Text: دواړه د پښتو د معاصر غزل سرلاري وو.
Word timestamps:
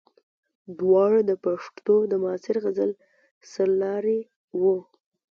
دواړه 0.79 1.19
د 1.29 1.31
پښتو 1.45 1.95
د 2.11 2.13
معاصر 2.23 2.55
غزل 2.63 2.91
سرلاري 3.51 4.19
وو. 4.61 4.77